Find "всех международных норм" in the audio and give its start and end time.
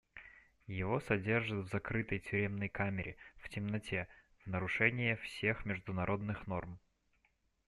5.17-6.79